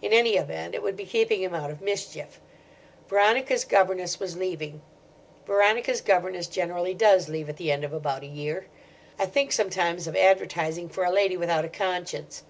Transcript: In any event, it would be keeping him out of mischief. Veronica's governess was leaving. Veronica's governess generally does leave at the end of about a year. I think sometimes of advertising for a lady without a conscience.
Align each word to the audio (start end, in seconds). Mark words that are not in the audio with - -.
In 0.00 0.12
any 0.12 0.36
event, 0.36 0.76
it 0.76 0.82
would 0.84 0.94
be 0.94 1.04
keeping 1.04 1.42
him 1.42 1.52
out 1.52 1.72
of 1.72 1.80
mischief. 1.80 2.40
Veronica's 3.08 3.64
governess 3.64 4.20
was 4.20 4.36
leaving. 4.36 4.80
Veronica's 5.44 6.00
governess 6.00 6.46
generally 6.46 6.94
does 6.94 7.28
leave 7.28 7.48
at 7.48 7.56
the 7.56 7.72
end 7.72 7.82
of 7.82 7.92
about 7.92 8.22
a 8.22 8.26
year. 8.26 8.66
I 9.18 9.26
think 9.26 9.50
sometimes 9.50 10.06
of 10.06 10.14
advertising 10.14 10.88
for 10.88 11.02
a 11.04 11.10
lady 11.10 11.36
without 11.36 11.64
a 11.64 11.68
conscience. 11.68 12.44